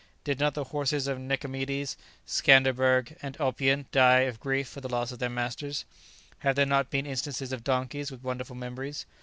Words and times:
Did 0.23 0.39
not 0.39 0.55
the 0.55 0.63
horses 0.63 1.05
of 1.05 1.19
Nicomedes, 1.19 1.95
Scanderberg 2.25 3.15
and 3.21 3.37
Oppian 3.39 3.85
die 3.91 4.21
of 4.21 4.39
grief 4.39 4.67
for 4.67 4.81
the 4.81 4.89
loss 4.89 5.11
of 5.11 5.19
their 5.19 5.29
masters? 5.29 5.85
Have 6.39 6.55
there 6.55 6.65
not 6.65 6.89
been 6.89 7.05
instances 7.05 7.51
of 7.51 7.63
donkeys 7.63 8.09
with 8.09 8.23
wonderful 8.23 8.55
memories? 8.55 9.05